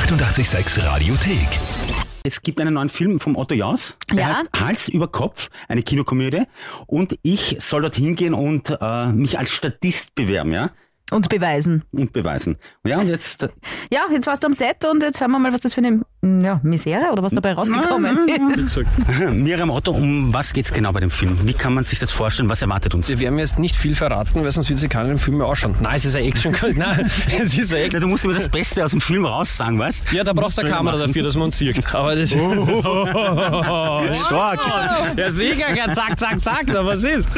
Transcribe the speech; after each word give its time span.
886 0.00 0.84
Radiothek. 0.84 1.48
Es 2.22 2.42
gibt 2.42 2.60
einen 2.60 2.74
neuen 2.74 2.90
Film 2.90 3.18
vom 3.18 3.34
Otto 3.34 3.54
Jaus, 3.54 3.96
der 4.10 4.18
Ja. 4.18 4.26
heißt 4.28 4.50
Hals 4.54 4.88
über 4.90 5.08
Kopf, 5.08 5.48
eine 5.68 5.82
Kinokomödie. 5.82 6.42
Und 6.86 7.18
ich 7.22 7.56
soll 7.60 7.80
dort 7.80 7.96
hingehen 7.96 8.34
und 8.34 8.76
äh, 8.78 9.06
mich 9.12 9.38
als 9.38 9.50
Statist 9.52 10.14
bewerben, 10.14 10.52
ja, 10.52 10.68
Und 11.12 11.28
beweisen. 11.28 11.84
und 11.92 12.12
beweisen. 12.12 12.56
Ja, 12.84 12.98
und 12.98 13.06
jetzt, 13.06 13.44
äh, 13.44 13.48
Ja, 13.92 14.00
jetzt 14.12 14.26
warst 14.26 14.42
du 14.42 14.48
am 14.48 14.52
Set 14.52 14.84
und 14.90 15.04
jetzt 15.04 15.20
hören 15.20 15.30
wir 15.30 15.38
mal, 15.38 15.52
was 15.52 15.60
das 15.60 15.72
für 15.74 15.80
eine 15.80 16.00
ja, 16.42 16.58
Misere 16.64 17.12
oder 17.12 17.22
was 17.22 17.32
dabei 17.32 17.52
rausgekommen 17.52 18.28
ist. 18.56 18.76
Miriam 19.32 19.70
Otto, 19.70 19.92
um 19.92 20.34
was 20.34 20.52
geht's 20.52 20.72
genau 20.72 20.90
bei 20.90 20.98
dem 20.98 21.10
Film? 21.10 21.38
Wie 21.46 21.54
kann 21.54 21.74
man 21.74 21.84
sich 21.84 22.00
das 22.00 22.10
vorstellen? 22.10 22.48
Was 22.50 22.60
erwartet 22.62 22.92
uns? 22.96 23.08
Wir 23.08 23.20
werden 23.20 23.38
jetzt 23.38 23.56
nicht 23.60 23.76
viel 23.76 23.94
verraten, 23.94 24.42
weil 24.42 24.50
sonst 24.50 24.68
wird 24.68 24.80
sich 24.80 24.90
keiner 24.90 25.10
den 25.10 25.18
Film 25.18 25.36
mehr 25.38 25.46
ausschauen. 25.46 25.76
Nein, 25.80 25.94
es 25.94 26.06
ist 26.06 26.16
ein 26.16 26.24
Action. 26.24 26.52
Nein, 26.74 27.08
es 27.38 27.56
ist 27.56 27.72
ein 27.72 27.78
Ja, 27.78 27.84
Action. 27.84 28.00
du 28.00 28.08
musst 28.08 28.24
immer 28.24 28.34
das 28.34 28.48
Beste 28.48 28.84
aus 28.84 28.90
dem 28.90 29.00
Film 29.00 29.24
raussagen, 29.26 29.78
weißt 29.78 30.10
Ja, 30.12 30.24
da 30.24 30.32
brauchst 30.32 30.58
du 30.58 30.62
eine 30.62 30.70
Kamera 30.70 30.96
dafür, 30.96 31.22
dass 31.22 31.36
man 31.36 31.44
uns 31.44 31.56
sieht. 31.58 31.94
Aber 31.94 32.16
das 32.16 32.30
Stark. 34.26 34.60
Ja, 35.16 35.30
sicher, 35.30 35.72
gell, 35.72 35.94
zack, 35.94 36.18
zack, 36.18 36.42
zack, 36.42 36.64
na, 36.66 36.84
was 36.84 37.04
ist? 37.04 37.28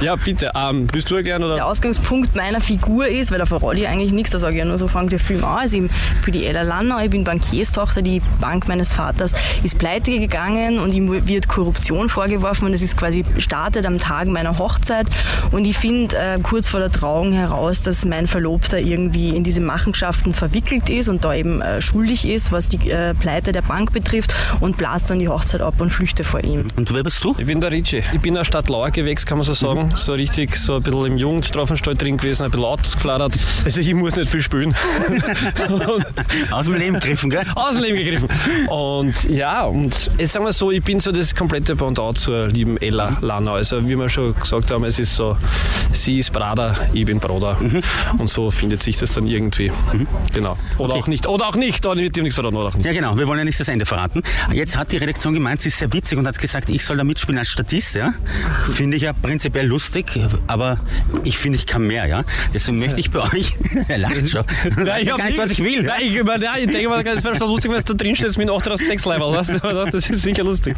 Ja, 0.00 0.16
bitte, 0.16 0.50
ähm, 0.54 0.86
bist 0.86 1.10
du 1.10 1.22
gern 1.22 1.42
oder? 1.42 1.56
Der 1.56 1.66
Ausgangspunkt 1.66 2.34
meiner 2.34 2.60
Figur 2.62 2.93
ist, 3.02 3.30
weil 3.30 3.38
da 3.38 3.46
verrate 3.46 3.80
ich 3.80 3.88
eigentlich 3.88 4.12
nichts, 4.12 4.30
da 4.30 4.38
sage 4.38 4.54
ich 4.54 4.58
ja 4.58 4.64
nur 4.64 4.78
so, 4.78 4.88
fängt 4.88 5.12
der 5.12 5.18
Film 5.18 5.44
an. 5.44 5.58
Also 5.58 5.76
ich 5.76 5.90
bin 6.24 6.32
die 6.32 6.46
Ella 6.46 6.62
Lanner, 6.62 7.02
ich 7.04 7.10
bin 7.10 7.24
Bankierstochter, 7.24 8.02
die 8.02 8.20
Bank 8.40 8.68
meines 8.68 8.92
Vaters 8.92 9.32
ist 9.62 9.78
pleite 9.78 10.18
gegangen 10.18 10.78
und 10.78 10.92
ihm 10.92 11.26
wird 11.26 11.48
Korruption 11.48 12.08
vorgeworfen 12.08 12.66
und 12.66 12.74
es 12.74 12.82
ist 12.82 12.96
quasi 12.96 13.24
startet 13.38 13.86
am 13.86 13.98
Tag 13.98 14.28
meiner 14.28 14.58
Hochzeit 14.58 15.06
und 15.50 15.64
ich 15.64 15.78
finde 15.78 16.16
äh, 16.16 16.38
kurz 16.42 16.68
vor 16.68 16.80
der 16.80 16.90
Trauung 16.90 17.32
heraus, 17.32 17.82
dass 17.82 18.04
mein 18.04 18.26
Verlobter 18.26 18.78
irgendwie 18.78 19.30
in 19.30 19.44
diese 19.44 19.60
Machenschaften 19.60 20.34
verwickelt 20.34 20.88
ist 20.90 21.08
und 21.08 21.24
da 21.24 21.34
eben 21.34 21.60
äh, 21.60 21.80
schuldig 21.80 22.28
ist, 22.28 22.52
was 22.52 22.68
die 22.68 22.90
äh, 22.90 23.14
Pleite 23.14 23.52
der 23.52 23.62
Bank 23.62 23.92
betrifft 23.92 24.34
und 24.60 24.76
blast 24.76 25.10
dann 25.10 25.18
die 25.18 25.28
Hochzeit 25.28 25.60
ab 25.60 25.80
und 25.80 25.90
flüchte 25.90 26.24
vor 26.24 26.42
ihm. 26.42 26.68
Und 26.76 26.92
wer 26.92 27.02
bist 27.02 27.22
du? 27.24 27.34
Ich 27.38 27.46
bin 27.46 27.60
der 27.60 27.70
Ricci. 27.70 28.02
Ich 28.12 28.20
bin 28.20 28.36
aus 28.36 28.46
Stadt 28.46 28.68
Lauer 28.68 28.90
gewächst, 28.90 29.26
kann 29.26 29.38
man 29.38 29.46
so 29.46 29.54
sagen. 29.54 29.92
So 29.94 30.12
richtig, 30.12 30.56
so 30.56 30.76
ein 30.76 30.82
bisschen 30.82 31.06
im 31.06 31.16
Jugendstrafenstall 31.16 31.94
drin 31.94 32.16
gewesen, 32.16 32.44
ein 32.44 32.50
bisschen 32.50 32.64
Autos 32.84 32.94
geflattert. 32.94 33.38
Also 33.64 33.80
ich 33.80 33.94
muss 33.94 34.14
nicht 34.16 34.30
viel 34.30 34.42
spielen. 34.42 34.74
Aus 36.50 36.66
dem 36.66 36.74
Leben 36.74 37.00
gegriffen, 37.00 37.30
gell? 37.30 37.44
aus 37.54 37.74
dem 37.74 37.82
Leben 37.82 37.96
gegriffen. 37.96 38.28
Und 38.68 39.24
ja, 39.24 39.64
und 39.64 40.10
jetzt 40.18 40.32
sagen 40.32 40.44
wir 40.44 40.52
so, 40.52 40.70
ich 40.70 40.82
bin 40.82 41.00
so 41.00 41.10
das 41.10 41.34
komplette 41.34 41.76
Pendant 41.76 42.18
zur 42.18 42.48
lieben 42.48 42.76
Ella 42.76 43.16
Lanner. 43.20 43.52
Also 43.52 43.88
wie 43.88 43.96
wir 43.96 44.08
schon 44.08 44.38
gesagt 44.38 44.70
haben, 44.70 44.84
es 44.84 44.98
ist 44.98 45.14
so, 45.14 45.36
sie 45.92 46.18
ist 46.18 46.32
Bruder, 46.32 46.76
ich 46.92 47.06
bin 47.06 47.20
Bruder. 47.20 47.56
Und 48.18 48.28
so 48.28 48.50
findet 48.50 48.82
sich 48.82 48.98
das 48.98 49.14
dann 49.14 49.26
irgendwie. 49.26 49.72
Genau. 50.34 50.58
Oder 50.78 50.94
auch 50.94 51.06
nicht. 51.06 51.26
Oder 51.26 51.48
auch 51.48 51.56
nicht. 51.56 51.86
Oder 51.86 52.00
wird 52.00 52.16
dir 52.16 52.22
nichts 52.22 52.34
verraten, 52.34 52.56
oder 52.56 52.68
auch 52.68 52.74
nicht. 52.74 52.86
Ja, 52.86 52.92
genau. 52.92 53.16
Wir 53.16 53.26
wollen 53.26 53.38
ja 53.38 53.44
nicht 53.44 53.58
das 53.58 53.68
Ende 53.68 53.86
verraten. 53.86 54.22
Jetzt 54.52 54.76
hat 54.76 54.92
die 54.92 54.98
Redaktion 54.98 55.32
gemeint, 55.32 55.62
sie 55.62 55.68
ist 55.68 55.78
sehr 55.78 55.92
witzig 55.92 56.18
und 56.18 56.26
hat 56.26 56.38
gesagt, 56.38 56.68
ich 56.68 56.84
soll 56.84 56.98
da 56.98 57.04
mitspielen 57.04 57.38
als 57.38 57.48
Statist, 57.48 57.94
ja. 57.94 58.12
Finde 58.72 58.96
ich 58.96 59.04
ja 59.04 59.12
prinzipiell 59.14 59.66
lustig, 59.66 60.06
aber 60.46 60.78
ich 61.24 61.38
finde, 61.38 61.56
ich 61.56 61.66
kann 61.66 61.86
mehr, 61.86 62.06
ja. 62.06 62.24
Deswegen 62.52 62.73
möchte 62.78 63.00
ich 63.00 63.10
bei 63.10 63.20
euch, 63.32 63.52
er 63.88 63.98
lacht 63.98 64.28
schon, 64.28 64.44
ich 64.64 64.76
weiß 64.76 65.06
ja 65.06 65.16
gar 65.16 65.26
nicht, 65.26 65.38
was 65.38 65.50
ich 65.50 65.62
will. 65.62 65.82
Nein, 65.82 66.00
ich, 66.02 66.14
über- 66.16 66.38
nein, 66.38 66.48
ich 66.60 66.66
denke 66.66 66.88
mal, 66.88 67.02
das 67.04 67.22
wäre 67.24 67.36
schon 67.36 67.48
lustig, 67.48 67.70
wenn 67.70 67.78
es 67.78 67.84
da 67.84 67.94
drin 67.94 68.14
steht 68.16 68.36
mit 68.38 68.50
806 68.50 69.04
Level. 69.06 69.32
Weißt 69.32 69.50
du? 69.50 69.58
Das 69.90 70.10
ist 70.10 70.22
sicher 70.22 70.44
lustig. 70.44 70.76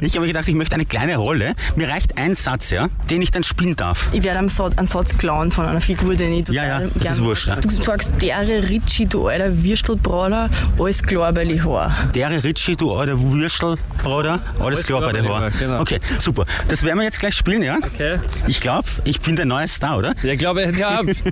Ich 0.00 0.16
habe 0.16 0.26
gedacht, 0.26 0.48
ich 0.48 0.54
möchte 0.54 0.74
eine 0.74 0.84
kleine 0.86 1.16
Rolle. 1.16 1.54
Mir 1.76 1.88
reicht 1.88 2.16
ein 2.18 2.34
Satz, 2.34 2.70
ja, 2.70 2.88
den 3.10 3.22
ich 3.22 3.30
dann 3.30 3.42
spielen 3.44 3.76
darf. 3.76 4.08
Ich 4.12 4.22
werde 4.22 4.38
einen 4.38 4.48
Satz, 4.48 4.76
einen 4.76 4.86
Satz 4.86 5.16
klauen 5.18 5.50
von 5.52 5.66
einer 5.66 5.80
Figur, 5.80 6.14
den 6.14 6.32
ich 6.32 6.48
Ja, 6.48 6.64
ja, 6.66 6.80
total 6.80 7.00
das 7.02 7.12
ist 7.12 7.24
wurscht, 7.24 7.48
ja. 7.48 7.56
Du 7.56 7.68
sagst, 7.70 8.12
dere 8.20 8.68
Ritschi, 8.68 9.06
du 9.06 9.28
alter 9.28 9.62
Würstelbrader, 9.62 10.50
alles 10.78 11.02
klar 11.02 11.32
bei 11.32 11.44
Haar. 11.60 11.92
Dere 12.14 12.42
Ritchie, 12.44 12.76
du 12.76 12.92
alter 12.92 13.18
Würstelbruder, 13.20 14.40
alles 14.60 14.84
klar 14.84 15.00
bei 15.00 15.22
Haar. 15.22 15.50
genau. 15.50 15.80
Okay, 15.80 16.00
super. 16.18 16.44
Das 16.68 16.82
werden 16.82 16.98
wir 16.98 17.04
jetzt 17.04 17.20
gleich 17.20 17.34
spielen, 17.34 17.62
ja? 17.62 17.78
Okay. 17.82 18.18
Ich 18.46 18.60
glaube, 18.60 18.88
ich 19.04 19.20
bin 19.20 19.36
der 19.36 19.44
neue 19.46 19.68
Star, 19.68 19.98
oder? 19.98 20.14
Ja, 20.22 20.32
ich 20.32 20.38
glaube, 20.38 20.72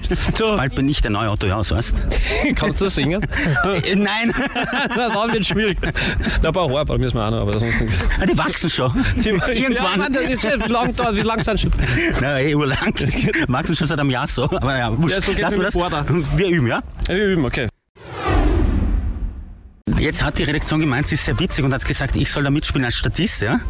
ja, 0.09 0.17
du, 0.39 0.57
Bald 0.57 0.75
bin 0.75 0.89
ich 0.89 1.01
der 1.03 1.11
neue 1.11 1.31
Otto 1.31 1.47
Jaus, 1.47 1.71
weißt 1.71 2.07
kannst 2.57 2.81
du 2.81 2.89
singen? 2.89 3.27
Äh, 3.65 3.95
Nein, 3.97 4.33
Na, 4.97 5.09
dann 5.09 5.33
wird 5.33 5.47
schwierig. 5.47 5.79
Na, 6.43 6.49
ein 6.49 6.53
paar 6.55 6.69
Haare 6.71 6.99
müssen 6.99 7.17
wir 7.17 7.27
auch 7.27 7.31
noch, 7.31 7.41
aber 7.43 7.59
sonst 7.59 7.81
nichts. 7.81 7.99
Ah, 8.21 8.27
die 8.27 8.37
wachsen 8.37 8.69
schon. 8.71 8.93
Ja, 9.23 9.49
Irgendwann. 9.49 9.99
Mann, 9.99 10.12
das 10.12 10.25
ist 10.25 10.45
ja, 10.45 10.53
wie 10.65 10.71
lang 10.71 10.95
dauert, 10.95 11.17
wie 11.17 11.21
lang 11.23 11.43
sind 11.43 11.61
schon? 11.61 11.73
Na, 12.21 12.41
eh, 12.41 12.55
urlang. 12.55 12.93
Wachsen 13.49 13.77
schon 13.77 13.87
seit 13.87 14.01
einem 14.01 14.11
Jahr 14.11 14.27
so. 14.27 14.45
Aber 14.45 14.77
ja, 14.77 14.97
wurscht. 14.97 15.17
Ja, 15.17 15.23
so 15.23 15.33
geht's 15.33 15.43
Lassen 15.43 15.59
wir 15.79 15.85
mit 15.85 15.93
das. 15.93 16.07
dem 16.07 16.39
Wir 16.39 16.49
üben, 16.49 16.67
ja? 16.67 16.81
Ja, 17.09 17.15
wir 17.15 17.27
üben, 17.27 17.45
okay. 17.45 17.69
Jetzt 19.98 20.25
hat 20.25 20.38
die 20.38 20.44
Redaktion 20.44 20.81
gemeint, 20.81 21.06
sie 21.06 21.15
ist 21.15 21.25
sehr 21.25 21.38
witzig 21.38 21.65
und 21.65 21.72
hat 21.72 21.84
gesagt, 21.84 22.16
ich 22.16 22.31
soll 22.31 22.43
da 22.44 22.50
mitspielen 22.50 22.84
als 22.84 22.97
Statist, 22.97 23.43
ja? 23.43 23.60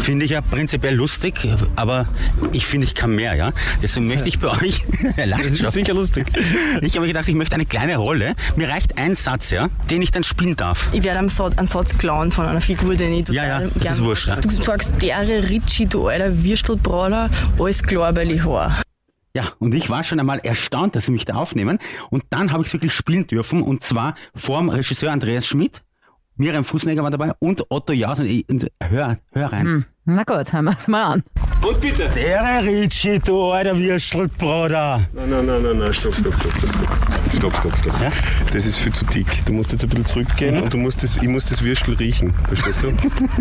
Finde 0.00 0.24
ich 0.24 0.30
ja 0.30 0.40
prinzipiell 0.40 0.94
lustig, 0.94 1.34
aber 1.76 2.06
ich 2.52 2.66
finde, 2.66 2.86
ich 2.86 2.94
kann 2.94 3.14
mehr, 3.14 3.34
ja? 3.34 3.50
Deswegen 3.82 4.06
möchte 4.06 4.28
ich 4.28 4.38
bei 4.38 4.48
euch, 4.48 4.82
er 5.16 5.26
lacht 5.26 5.44
Das 5.44 5.50
ist 5.52 5.58
schon. 5.60 5.70
sicher 5.72 5.94
lustig. 5.94 6.26
Ich 6.80 6.94
habe 6.94 7.00
mir 7.02 7.08
gedacht, 7.08 7.28
ich 7.28 7.34
möchte 7.34 7.54
eine 7.54 7.66
kleine 7.66 7.96
Rolle. 7.96 8.34
Mir 8.56 8.68
reicht 8.68 8.98
ein 8.98 9.14
Satz, 9.14 9.50
ja, 9.50 9.68
den 9.90 10.00
ich 10.02 10.10
dann 10.10 10.24
spielen 10.24 10.56
darf. 10.56 10.88
Ich 10.92 11.02
werde 11.02 11.18
einen 11.18 11.28
Satz, 11.28 11.56
einen 11.58 11.66
Satz 11.66 11.96
klauen 11.98 12.30
von 12.30 12.46
einer 12.46 12.60
Figur, 12.60 12.94
den 12.94 13.12
ich 13.12 13.28
Ja, 13.28 13.44
ja, 13.46 13.60
das 13.60 13.82
gern 13.82 13.92
ist 13.94 14.04
wurscht, 14.04 14.28
ja. 14.28 14.36
Du 14.36 14.48
sagst, 14.50 14.92
dere 15.00 15.48
Ritschi, 15.48 15.86
du 15.86 16.08
alter 16.08 16.44
Würstelbrader, 16.44 17.30
alles 17.58 17.82
klar 17.82 18.12
bei 18.12 18.24
die 18.24 18.42
Haar. 18.42 18.83
Ja, 19.36 19.48
und 19.58 19.74
ich 19.74 19.90
war 19.90 20.04
schon 20.04 20.20
einmal 20.20 20.38
erstaunt, 20.38 20.94
dass 20.94 21.06
sie 21.06 21.12
mich 21.12 21.24
da 21.24 21.34
aufnehmen. 21.34 21.78
Und 22.10 22.22
dann 22.30 22.52
habe 22.52 22.62
ich 22.62 22.68
es 22.68 22.72
wirklich 22.72 22.92
spielen 22.94 23.26
dürfen. 23.26 23.62
Und 23.62 23.82
zwar 23.82 24.14
vorm 24.34 24.68
Regisseur 24.68 25.10
Andreas 25.10 25.46
Schmidt, 25.46 25.82
Miriam 26.36 26.64
Fußnegger 26.64 27.02
war 27.02 27.10
dabei 27.10 27.32
und 27.40 27.64
Otto 27.70 27.92
Jaus. 27.92 28.20
Und 28.20 28.26
ich- 28.26 28.48
und 28.48 28.68
hör, 28.80 29.18
hör 29.32 29.52
rein. 29.52 29.86
Na 30.04 30.22
gut, 30.22 30.52
hören 30.52 30.64
wir 30.66 30.76
es 30.76 30.86
mal 30.86 31.02
an. 31.04 31.24
Und 31.66 31.80
bitte. 31.80 32.10
Der 32.14 32.62
Ritschi, 32.62 33.18
du 33.20 33.50
alter 33.50 33.78
Würstelbruder. 33.78 35.00
Nein, 35.14 35.30
nein, 35.30 35.46
nein, 35.46 35.62
nein, 35.62 35.78
nein, 35.78 35.92
stopp, 35.92 36.14
stopp, 36.14 36.34
stopp, 36.34 36.52
stopp. 36.58 36.70
Stopp, 37.36 37.56
stopp, 37.56 37.78
stopp. 37.78 38.00
Ja? 38.02 38.12
Das 38.52 38.66
ist 38.66 38.76
viel 38.76 38.92
zu 38.92 39.04
dick. 39.06 39.44
Du 39.46 39.54
musst 39.54 39.72
jetzt 39.72 39.82
ein 39.82 39.88
bisschen 39.88 40.04
zurückgehen 40.04 40.62
und 40.62 40.72
du 40.72 40.76
musst 40.76 41.02
das, 41.02 41.16
ich 41.16 41.28
muss 41.28 41.46
das 41.46 41.62
Würstel 41.62 41.94
riechen. 41.94 42.34
Verstehst 42.48 42.82
du? 42.82 42.92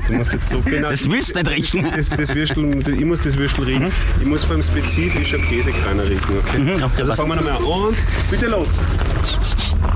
Du 0.08 0.14
musst 0.14 0.32
jetzt 0.32 0.50
zurückgehen. 0.50 0.84
Das 0.84 1.10
willst 1.10 1.36
du 1.36 1.40
nicht 1.40 1.52
riechen. 1.52 1.88
Das, 1.96 2.10
das 2.10 2.34
Würstel, 2.34 2.84
das, 2.84 2.94
ich 2.94 3.06
muss 3.06 3.20
das 3.20 3.38
Würstel 3.38 3.66
riechen. 3.66 3.92
Ich 4.22 4.26
muss 4.26 4.44
vor 4.44 4.54
allem 4.54 4.64
spezifisch 4.64 5.34
am 5.34 5.42
Käsekreiner 5.42 6.04
riechen, 6.04 6.38
okay? 6.40 6.60
Mhm, 6.60 6.84
okay, 6.84 7.02
also 7.02 7.16
fangen 7.16 7.30
wir 7.30 7.36
nochmal 7.36 7.58
an. 7.58 7.64
Und 7.64 7.98
bitte 8.32 8.48
los. 8.48 8.68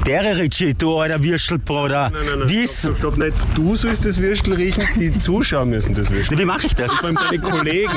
Der 0.07 0.38
Ritschi, 0.38 0.73
du 0.73 0.97
alter 1.00 1.22
Würstelbruder. 1.22 2.09
Nein, 2.13 2.22
nein, 2.29 2.40
nein. 2.40 2.50
Wie, 2.50 2.66
stopp, 2.66 2.97
stopp. 2.97 3.18
Nicht 3.18 3.34
du 3.56 3.75
sollst 3.75 4.06
das 4.06 4.22
Würstel 4.22 4.53
riechen, 4.53 4.85
die 4.95 5.12
Zuschauer 5.19 5.66
müssen 5.66 5.94
das 5.95 6.09
Würstel. 6.09 6.38
wie 6.40 6.45
mache 6.45 6.66
ich 6.68 6.75
das? 6.75 6.94
Vor 6.94 7.06
allem 7.09 7.18
deine 7.29 7.40
Kollegen. 7.41 7.91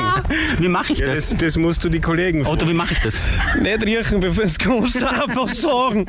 Wie 0.59 0.67
mache 0.67 0.91
ich 0.91 0.99
Ja, 0.99 1.07
das? 1.07 1.29
das, 1.29 1.37
das 1.37 1.57
musst 1.57 1.85
du 1.85 1.89
die 1.89 2.01
Kollegen 2.01 2.45
Otto, 2.45 2.67
wie 2.67 2.73
mache 2.73 2.93
ich 2.93 2.99
das? 2.99 3.21
Nicht 3.61 3.85
riechen, 3.85 4.19
bevor 4.19 4.43
es 4.43 4.59
kommst, 4.59 5.01
einfach 5.01 5.47
sagen. 5.47 6.05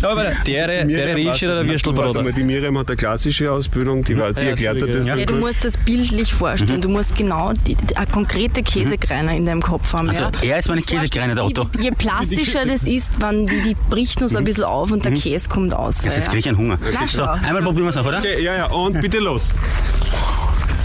Schau 0.00 0.14
mal, 0.14 0.34
der, 0.46 0.86
der 0.86 1.16
Ritschi 1.16 1.44
oder 1.46 1.62
der 1.62 1.72
Würstelbruder? 1.72 2.22
Die 2.32 2.42
Miriam 2.44 2.78
hat 2.78 2.88
eine 2.88 2.96
klassische 2.96 3.52
Ausbildung, 3.52 4.02
die, 4.04 4.16
war, 4.16 4.32
die 4.32 4.40
Ja, 4.40 4.48
erklärt 4.48 4.80
hat 4.80 4.94
das. 4.94 5.06
ja. 5.06 5.14
Ja, 5.14 5.26
du 5.26 5.34
musst 5.34 5.62
das 5.62 5.76
bildlich 5.76 6.32
vorstellen. 6.32 6.80
Du 6.80 6.88
musst 6.88 7.14
genau 7.16 7.52
die, 7.52 7.74
die, 7.74 7.96
eine 7.98 8.06
konkrete 8.06 8.62
Käsekreiner 8.62 9.36
in 9.36 9.44
deinem 9.44 9.60
Kopf 9.62 9.92
haben. 9.92 10.08
Also, 10.08 10.22
ja. 10.24 10.30
er 10.42 10.58
ist 10.60 10.68
meine 10.68 10.80
Käsekreine, 10.80 11.34
der 11.34 11.44
Otto. 11.44 11.68
Je 11.78 11.90
plastischer 11.90 12.64
das 12.64 12.84
ist, 12.86 13.12
wann 13.20 13.46
die, 13.46 13.60
die 13.60 13.76
bricht 13.90 14.20
nur 14.20 14.30
so 14.30 14.38
ein 14.38 14.44
bisschen 14.44 14.64
auf 14.64 14.90
und 14.90 15.04
der 15.04 15.17
Käse 15.18 15.48
kommt 15.48 15.74
aus. 15.74 16.04
Jetzt, 16.04 16.16
jetzt 16.16 16.28
kriege 16.28 16.40
ich 16.40 16.48
einen 16.48 16.58
Hunger. 16.58 16.78
Na, 16.92 17.06
So, 17.06 17.24
einmal 17.24 17.62
probieren 17.62 17.84
wir 17.84 17.90
es 17.90 17.96
noch, 17.96 18.06
oder? 18.06 18.18
Okay, 18.18 18.42
ja, 18.42 18.54
ja, 18.54 18.66
und 18.66 19.00
bitte 19.00 19.18
los. 19.18 19.50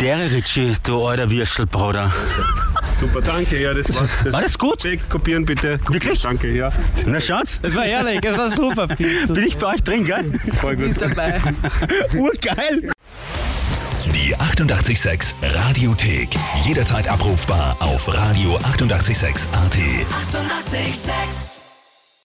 Der 0.01 0.19
Ritschi, 0.31 0.73
du 0.83 1.05
alter 1.05 1.29
Würstelbruder. 1.29 2.11
Super, 2.99 3.21
danke, 3.21 3.61
ja, 3.61 3.73
das 3.73 3.93
war's. 3.95 4.09
Das 4.23 4.33
War 4.33 4.41
das 4.41 4.57
gut? 4.57 4.83
Weg, 4.83 5.09
kopieren 5.09 5.45
bitte. 5.45 5.79
Wirklich? 5.89 6.21
Danke, 6.21 6.51
ja. 6.51 6.71
Na 7.05 7.19
schaut's, 7.19 7.59
Das 7.61 7.73
war 7.75 7.83
herrlich, 7.83 8.21
das 8.21 8.37
war 8.37 8.49
super. 8.49 8.87
bin 8.97 9.43
ich 9.45 9.57
bei 9.57 9.73
euch 9.73 9.83
drin, 9.83 10.05
gell? 10.05 10.31
Voll 10.59 10.75
gut. 10.75 10.87
Ist 10.87 11.01
dabei. 11.01 11.41
Urgeil. 12.13 12.91
Die 14.13 14.35
886 14.37 15.35
Radiothek. 15.41 16.29
Jederzeit 16.63 17.07
abrufbar 17.07 17.75
auf 17.79 18.07
radio886.at. 18.07 18.65
886! 18.73 19.47
886 19.53 21.52